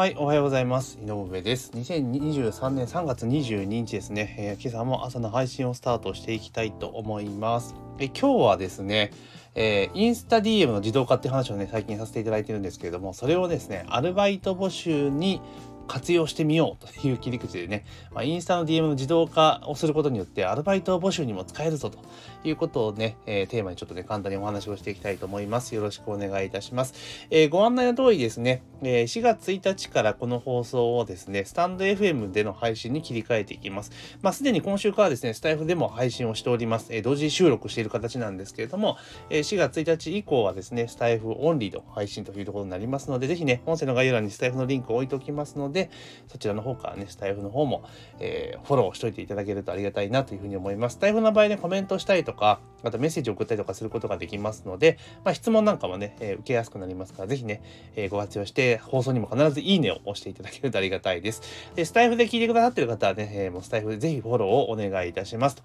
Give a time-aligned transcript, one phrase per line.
[0.00, 0.98] はい、おはようございます。
[0.98, 1.72] 井上です。
[1.72, 7.74] 2023年3月22日ですね、えー今朝も朝の配信をスタートしていきたいと思います。
[7.98, 9.10] え今日はですね、
[9.54, 15.42] えーインスタ DM の自動化って話をね、最近させていただいてるんですけれども、それをですね、アルバイト募集に
[15.90, 21.98] 活用してみようという切り口でね、まあ、インスタの DM の自動化をすることによってアルバイト募集にも使えるぞと
[22.44, 25.74] いうことをね、えーテーマにちょっとね、簡単にお話をしていきたいと思います。
[25.74, 26.94] よろしくお願いいたします。
[27.30, 33.90] えーご案内の通りですね、えー4月1日からこの放送をですね、スタンド FM での配信に切り替えていきます。
[34.22, 36.94] まあ、すでに今週からですね、スタイフでも配信をしております。
[36.94, 38.96] えー同時収録している形なんですけれども、
[39.28, 45.90] えー4月1日以降はですね、スタイフオンリーの配信というところになりますので、ぜひね、音声の概要欄にスタイフのリンクを置いておきますので、で
[46.28, 47.84] そちらの方からね、スタイフの方も、
[48.18, 50.94] えーフォローしといていただけるとありがたいなというふうに思います。
[50.94, 57.62] スタイフの場合ね、コメントしたりとか、あとメッセージを送ったりとかすることができますので、まあ、質問なんかもね、えー受けやすくなりますから、ぜひね、
[57.96, 61.42] えーご活用して、放送にも必ずいいねを押していただけるとありがたいです。
[61.74, 65.56] で、スタイフで聞いてくださってる方はね、えーもうスタイフでぜひフォローをお願いいたします。
[65.56, 65.62] と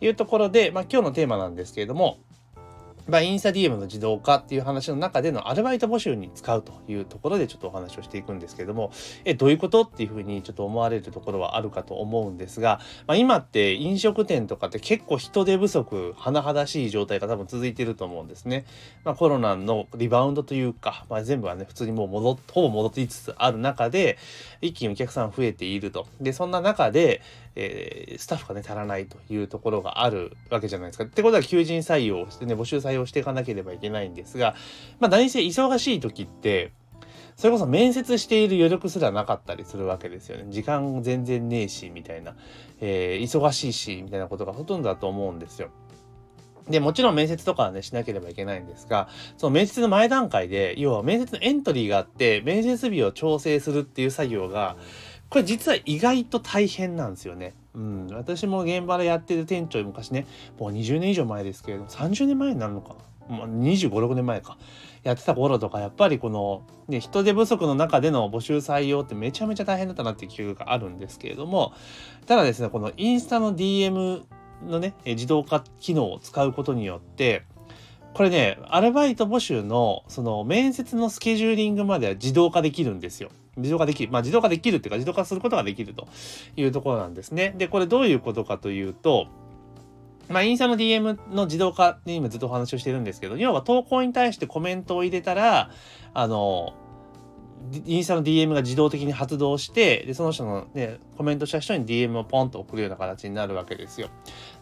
[0.00, 2.18] いうところで、まあ、今日のテーマなんですけれども、
[3.08, 8.92] まあ、インスタ DM の自動化っていう話の中でのアルバイト募集に使うというところでちょっとお話をしていくんですけども、
[9.24, 18.66] え、どういうことっていうふうにちょっと思われるところはあるかと思うんですが、まあ、今って飲食店とかって結構人手不足、甚だしい状態が多分続いてると思うんですね。
[19.04, 24.18] まあ、コロナのリバウンドというか、まあ、全部はね、普通にもう戻っ、ほぼ戻りつつある中で、
[24.60, 26.06] 一気にお客さん増えていると。
[26.20, 27.22] で、そんな中で、
[27.54, 31.04] えースタッフがね足らないというところがあるわけじゃないですか。
[31.04, 34.54] ってことは求人採用してね募集採用していかなければいけないんですが
[35.00, 36.72] まあ何せ忙しい時って
[37.36, 40.46] それこそ面接している余力すらなかったりするわけですよね。
[40.48, 42.34] 時間全然ねえしみたいな、
[42.80, 45.70] えー忙しいしみたいなことがほとんどだと思うんですよ。
[46.68, 54.76] で、もちろん面接とかはね、しなければいけないんですが、その面接の前段階で、要は面接のエントリーがあって、面接日を調整するっていう作業が、
[55.30, 57.54] これ実は意外と大変なんですよね。
[57.74, 58.08] うん。
[58.12, 60.26] 私も現場でやってる店長、昔ね、
[60.58, 62.94] もう20年以上前ですけれども、30年前になるのか
[63.28, 63.38] な。
[63.38, 64.56] ま、25、6年前か。
[65.02, 71.72] やってた頃とか、やっぱりこの、ね、人手不足の中での募集採用ってめちゃめちゃ大変だったなっていう記憶があるんですけれども、
[72.26, 74.22] ただですね、このインスタの DM
[74.66, 77.42] のね、自動化機能を使うことによって、
[78.14, 83.30] これね、アルバイト募集の、その面接のスケジューリングまでは自動化できるんですよ。
[83.56, 84.12] 自動化できる。
[84.12, 86.08] まあ自動化できるっていうか、自動化することができると
[86.56, 87.54] いうところなんですね。
[87.56, 89.28] で、これどういうことかというと、
[90.28, 95.70] まあ、インスタの DM の自動化に今ずっとお話をしてるんですけど、要は投稿に対してコメントを入れたら、
[96.12, 96.74] あの、
[97.84, 104.08] インスタの DM が自動的に発動して、で、その人のね、コメントした人に DM をポンと送るような形になるわけですよ。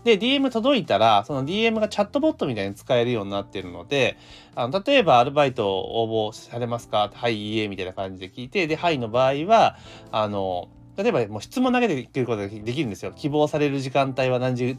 [0.04, 4.16] で、DM 届いたら、その DM がチャットボットみたいに使えるようになってるので、
[4.54, 7.10] あの例えばアルバイト応募されますか？
[7.14, 9.76] はい、いいえ、みたいな感じで聞いて、で、はいの場合は、
[10.10, 13.12] あの、例えばもう質問投げてくることができるんですよ。
[13.14, 14.78] 希望される時間帯は何時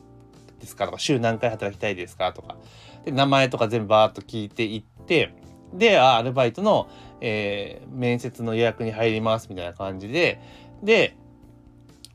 [0.60, 0.86] ですか？
[0.86, 2.34] とか、週何回働きたいですか？
[2.34, 2.58] とか。
[3.06, 5.34] で、名前とか全部バーっと聞いていって、
[5.74, 6.88] で、アルバイトの、
[7.22, 10.40] えー面接の予約に入りますみたいな感じで、
[10.84, 11.16] で、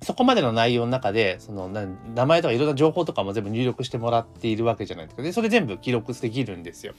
[0.03, 5.23] そこまでの内容の中で、そのな名前とかいろんな情報とかも全部入力してもらっているわけじゃないですか。
[5.23, 6.95] で、それ全部記録できるんですよ。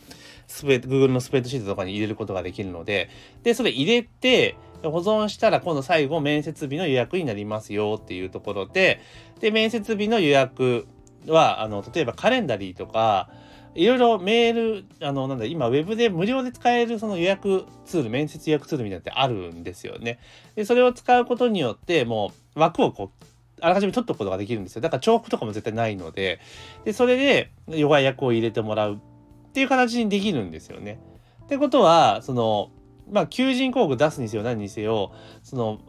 [0.47, 3.09] スペ Google のスプレッドシートとかに入れることができるので、
[3.43, 9.01] で、それ入れて、保存したら今度最後面接日の予約になりますよっていうところで、
[9.39, 10.87] で、面接日の予約
[11.27, 13.29] は、あの、例えばカレンダリーとか、
[13.75, 20.19] いろいろメール、あの、なんだ、今、ウェブで無料で使えるその予約ツール、面接予約ツールみたいなってあるんですよね。
[20.55, 23.25] で、それを使うことによって、もう枠をこう、
[23.61, 24.81] あらかじめ取っとくことができるんですよ。
[24.81, 26.39] だから重複とかも絶対ないので、
[26.85, 30.99] で、それで弱い役を入れてもらうっていう形にできるんですよね。
[31.45, 32.71] ってことは、その、
[33.11, 35.79] まあ、求人広告出すにせよ何にせよ、その、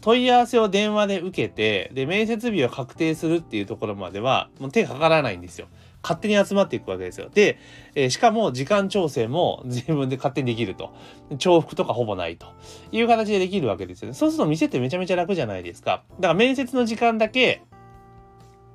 [0.00, 5.68] 問い合わせを電話で受けて、で、面接日を確定するっていうところまでは、もう手がかからないんですよ。
[6.04, 7.30] 勝手に集まっていくわけですよ。
[7.32, 7.58] で、
[7.94, 10.92] えーしかも時間調整も 自分で勝手にできると。
[11.32, 12.46] 重複とかほぼないと
[12.92, 14.14] いう形でできるわけですよね。
[14.14, 16.04] そうすると店ってめちゃめちゃ楽じゃないですか。
[16.20, 17.62] だから面接の時間だけ、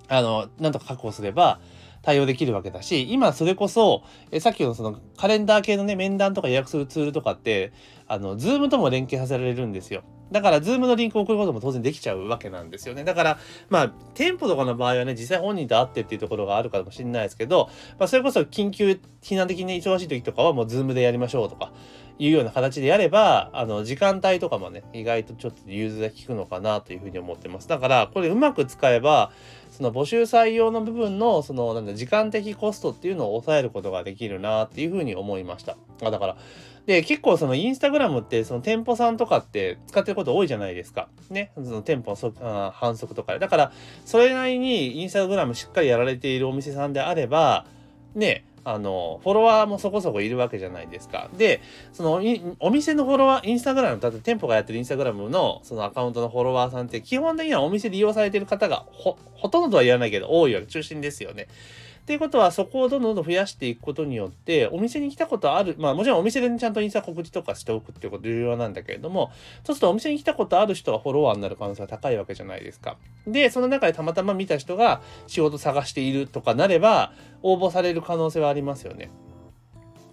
[0.07, 1.59] あの、なんとか確保すれば、
[2.01, 7.71] 対応できるわけだし、今それこそ、えさっきのそのカレンダー系のね、面談とか予約するツールとかって、
[8.07, 10.03] あの、 Zoom とも連携させられるんですよ。
[10.31, 13.03] だから、 Zoom のリンクを送ることも当然できちゃうわけなんですよね。
[13.03, 13.39] だから、
[13.69, 21.71] まあ、店舗とかの場合はね、実際本人と会ってっていうところがあるかもしれないですけど、まあ、それこそ緊急避難的に忙しい時とかはもうズームでやりましょうとか、
[22.19, 27.67] いうような形でやれば、あの、時間帯とかもね、意外とちょっと融通が効くのかなというふうに思ってます。
[27.69, 29.31] だから、これうまく使えば、
[29.71, 35.77] その募集採用の部分のそのなんだ時間的コストっていうのを抑えることができるなっていうふうに思いました。
[36.03, 36.37] あだから
[36.89, 41.07] で結構そのインスタグラムってその店舗さんとかって使ってること多いじゃないですか。
[41.30, 41.51] ね。
[41.53, 43.38] その店舗の反則とかで。
[43.38, 43.71] だから
[44.06, 47.68] それなりにインスタグラムしっかりやられているお店さんであれば
[48.15, 51.30] ねあの、フォロワーもそこそこいるわけじゃないですか。
[51.38, 51.62] で、
[51.94, 52.21] その、
[52.59, 61.47] お店のフォロワー、インスタグラム、だって店舗がやってるインスタグラムのそのアカウントのフォロワーさんって基本的にはお店利用されてる方がほ、ほとんどとは言わないけど多いわけ、中心ですよね。
[62.01, 69.31] っていうことは、そこをどんどんどん増やしていくことによって、お店に来たことある、まあもちろんお店でちゃんとインスタ告知とかしておくっていうこと重要なんだけれども、
[69.63, 72.97] そうするとお店に来たことある人がフォロワーになる可能性が高いわけじゃないですか。
[73.27, 77.13] で、その中でたまたま見た人が仕事探しているとかなれば、
[77.43, 79.09] 応募される可能性はありますよね。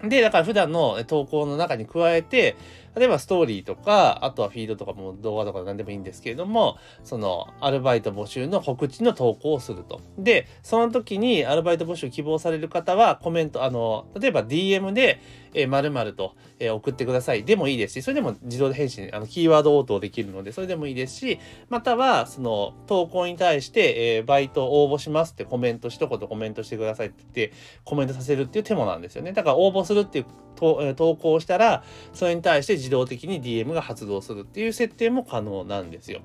[0.02, 2.56] で、だから普段の投稿の中に加えて、
[2.96, 10.00] 例えばストーリーとか、あとはフィードとかも動画とか何でもいいんですけれども、そのアルバイト募集の告知の投稿をすると。
[10.18, 15.20] で、その時にアルバイト募集希望される方はコメント、あの、例えば DM で、
[15.52, 17.44] えー、〇〇と、えー、送ってください。
[17.44, 21.38] でもいいですし、それでも自動で返信、あの、キーワード応答できるので、それでもいいですし、
[21.68, 29.32] または、その、投稿に対して、えー、バイト応募しますってコメント、一言コメントしてくださいって言って、コメントさせるっていう手もなんですよね。
[29.32, 30.26] だから応募するっていう
[30.56, 36.20] 投稿したら、それに対して自動的に DM が発動するっていう設定も可能なんですよ。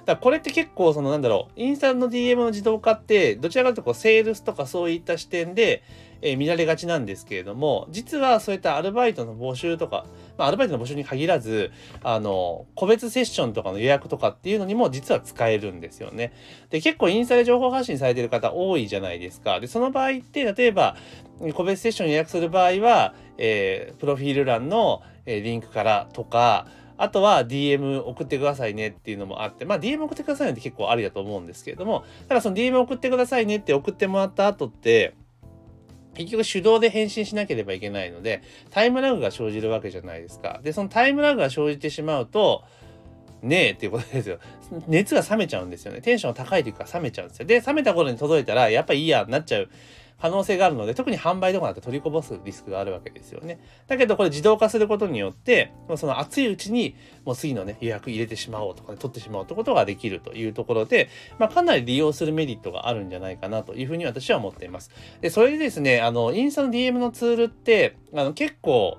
[0.00, 5.82] だからこれって結構そのなんだろう、インスタの DM の自動化って、どちらかというとこうセールスとかそういった視点で、
[6.22, 10.04] え、見られがちなんですけれども、実はそういったアルバイトの募集とか、
[10.36, 11.70] まあ、アルバイトの募集に限らず、
[12.02, 16.32] あの、個別セッションとかの予約とかっていうのにも実は使えるんですよね。
[16.68, 19.60] で、結構インスタで情報発信されてる方多いじゃないですか。
[19.60, 20.96] で、その場合って、例えば、
[21.54, 35.14] 個別セッション予約する場合は、えー、プロフィール欄の、え、リンクからとか、あとは DM 送ってくださいねっていうのもあって、まあ DM 送ってくださいねって結構ありだと思うんですけれども、ただその DM 送ってくださいねって送ってもらった後って、
[36.14, 40.60] 結局手動で返信しなければいけないので、タイムラグが生じるわけじゃないですか。
[40.62, 42.64] で、そのタイムラグが生じてしまうと、
[43.42, 44.38] ねえっていうことですよ。
[44.86, 46.02] 熱が冷めちゃうんですよね。
[46.02, 47.46] テンションが高いというか冷めちゃうんですよ。
[47.46, 49.70] で、冷めた頃に届いたら、やっぱいいや、なっちゃう
[50.20, 53.58] 可能性があるので、特に販売とかだと取りこぼすリスクがあるわけですよね。
[53.86, 56.94] だけど、これ自動化することによって、その熱いうちに、
[57.24, 61.08] もう次のね、予約入れてしまおうとか、ね、取ってしまおうってことができるというところで、
[61.38, 64.90] まあ、かなり利用するメリットがあるんじゃないかなというふうに私は思っています。
[65.20, 68.98] で、それでですね、あの、インスタの DM のツールって、あの、結構、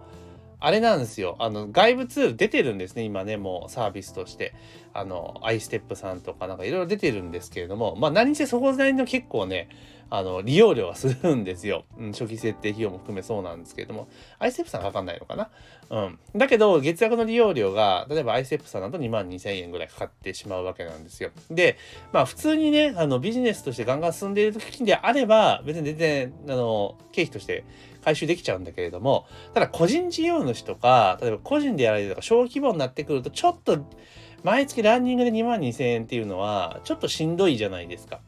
[0.64, 1.36] あれなんですよ。
[1.40, 4.54] あの、外部ツール出てるんですね、今ね、もうサービスとして。
[4.94, 9.70] あの、アイステップさんとかなんかいろいろ出てるんですけれども、まあ何せそこなりの結構ね、
[10.12, 11.86] あの、利用料はするんですよ。
[11.98, 14.10] うん、初期設定費用も含めそうなんですけれども、
[14.40, 15.50] アイステップさんわかんないのかな？
[15.90, 16.19] うん。
[16.36, 21.31] だけど、月額の利用料が、例えばアイステップさんだと2万2000円ぐらいかかってしまうわけなんですよ。
[21.50, 21.78] で、
[22.12, 27.63] まあ普通にね、あの、ビジネスとしてガンガン進んでいる時であれば、別に全然、あの、経費として
[28.04, 33.78] 回収できちゃうんだけれども、ただ個人事業主とか、例えば個人でやられるとか小規模になってくると、ちょっと
[34.44, 38.19] 毎月ランニングで2万2000円っていうのは、ちょっとしんどいじゃないですか。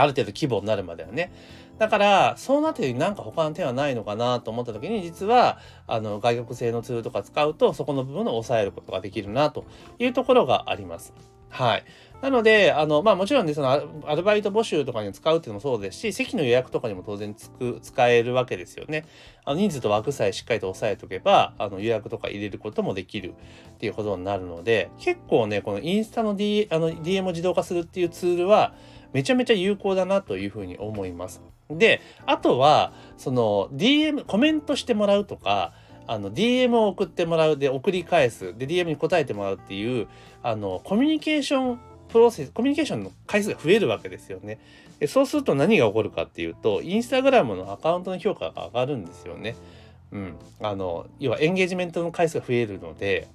[0.00, 1.32] ある程度規模になるまではね。
[1.78, 9.66] だから、そうなってなんか他の手はないのかなと思った時に、実は、あの、外国製のツールとか使うと、そこの部分を抑えることができるなと
[9.98, 11.12] いうところがあります。
[11.50, 11.84] はい。
[12.22, 19.04] なので、あの、まあもちろんね、そのアルバイト募集とかに使うっていうのもそうですし、席の予約とかにも当然つく、使えるわけですよね。
[19.44, 23.34] あの人数と枠さえしっかりと押さえておけば、あの予約とか入れることもできる
[23.74, 28.74] っていうことになるので、結構ね、このインスタの D、あの DM を自動化するっていうツールは、
[29.16, 31.40] めちゃめちゃ有効だなというふうに思います。
[31.70, 35.72] で、あとは、その DM、コメントしてもらうとか、
[36.06, 38.54] あの DM を送ってもらうで送り返す。
[38.58, 40.06] で DM に答えてもらうっていう
[40.42, 41.80] あのコミュニケーション
[42.10, 44.60] プロセスコミュニケーションの回数が増えるわけですよね。
[45.00, 49.56] でそうすると何が起こるかっていうとインスタグラムのアカウントの評価が上がるんですよね。
[50.12, 50.36] うん。
[50.60, 53.26] あの要はエンゲージメントの回数が増えるので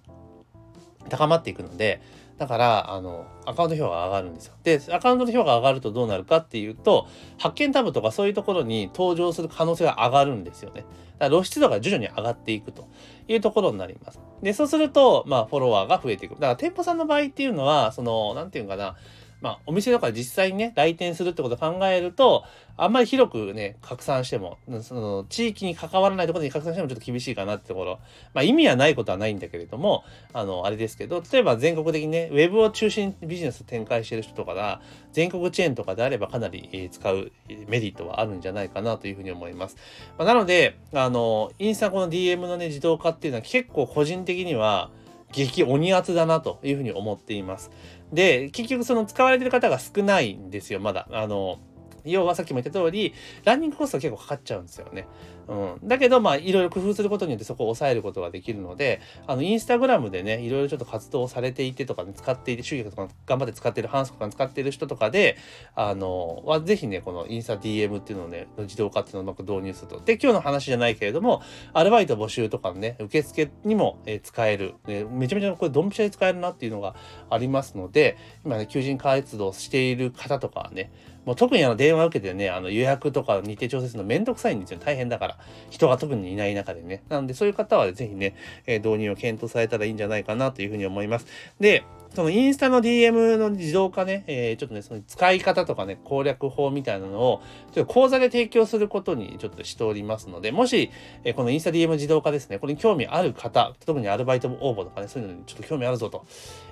[1.10, 2.02] 高まっていくので
[2.42, 4.56] だから、あの、アカウント評価が上がるんですよ。
[4.64, 7.08] で、アカウントの評価が上がるとどうなるかっていうと、
[7.38, 10.82] 発見タブとかそういうところに登場する可能性が上がるんですよね。
[10.82, 12.88] だから露出度が徐々に上がっていくと
[13.28, 14.20] いうところになります。
[14.42, 16.32] で、そうすると、まあ、フォロワーが増えていく。
[16.32, 18.96] だから店舗さんの場合っていうのは、その、なんていうかな、
[19.42, 22.44] まあ、お店とか実際にね、来店するってことを考えると、
[22.78, 28.00] あんまり広くね、拡散しても、その、地域に関わらないところに拡散してもちょっと厳しいかなってところ。
[28.34, 34.82] まあ、意味はないことはないんだけれども、あの、あれですけど、例えば全国的にね、ウェブを中心にビジネス展開してる人とかが、
[35.12, 37.32] 全国チェーンとかであればかなり使う
[37.68, 39.76] メリットはあるんじゃないかなというふうに思います。
[40.18, 44.92] まあ、なので、あの、インスタこの DM のね、自動化っていうのは結構個人的には、
[45.32, 47.72] 激鬼圧だなというふうに思っています。
[48.12, 51.08] で、結局その使われてる方が少ないんですよ、まだ。
[51.12, 51.60] あの、
[52.06, 55.08] 要はさっきも言った通り、ランニングコスト結構かかっちゃうんですよね。
[55.48, 55.88] うん。
[55.88, 65.38] だけど、まあ、いろいろ工夫することによってそこを抑えることができるので、あの、インスタグラムでね、いろいろちょっと活動されていてとかね、使っていて、収益とか頑張って使ってる、ハンスとか使ってる人とかで、
[65.76, 70.00] あの、は、ぜひね、このインスタ DM っていうのをね、自動化っていうのをうまく導入すると。
[70.00, 71.42] で、今日の話じゃないけれども、
[71.74, 75.04] アルバイト募集とかのね、受付にも、え使える、ね。
[75.06, 76.96] めちゃめちゃこれドンピシャで使えるなっていうのが
[77.30, 80.92] ありますので、今ね、求人活動している方とかね、
[81.26, 84.80] もう特にあの電話受けてね、あの予約とか日程調整するのめんどくさいんですよ。
[84.84, 85.38] 大変だから。
[85.70, 87.04] 人が特にいない中でね。
[87.10, 88.36] なんでそういう方はぜひね、
[88.66, 91.28] えー導入を検討されたらいいんじゃないかなというふうに思います。
[91.60, 91.84] で、
[92.14, 97.42] そのインスタの DM の自動化ね、えーちょっとね、その使い方とかね、攻略法みたいなのを、
[97.72, 100.92] ちょっと講座で提供することにちょっとしておりますので、もし、
[101.24, 106.26] えーこのインスタ DM 自動化ですね、これに興味ある方、特にアルバイト応募とかね、そういうのにちょっと興味あるぞと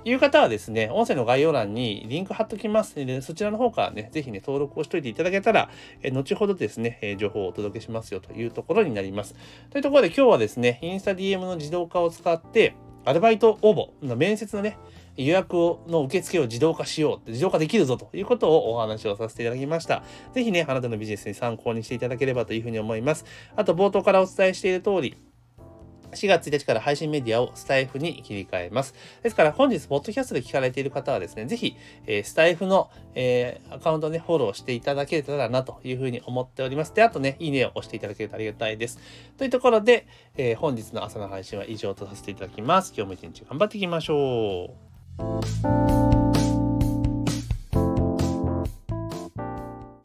[0.04, 5.70] いう方はですね、音声の概要欄にリンク貼っときますので、そちらの方からね、ぜひね、登録をしといていただけたら、
[6.02, 9.36] えー後ほどですね、え情報をお届けしますよというところになります。
[9.70, 14.78] というところで今日はですね、インスタ DM の自動化を使って、アルバイト応募の面接のね、
[15.26, 15.54] 予約
[15.88, 20.04] の受付を自動化しようって自動化できるぞということをお話をさせていただきました。
[20.34, 23.26] ぜひね、あなたのビジネスに参考にしていただければというふうに思います。
[23.56, 25.18] あと冒頭からお伝えしている通り、
[26.12, 28.96] 4月1日から配信メディアをスタイフに切り替えます。
[29.22, 31.76] ですから本日、ポッドキャストで聞かれている方はですね、ぜひ、
[32.08, 36.94] えースタイフの、えーアカウントをね、フォローしていただけたらなというふうに思っております。
[36.94, 39.00] で、あとね、いいねを押していただけるとありがたいです。
[39.38, 40.08] というところで、
[40.38, 42.94] えー本日の朝の配信は以上とさせていただきます。
[42.96, 44.89] 今日も一日頑張っていきましょう。
[45.20, 46.19] Thank you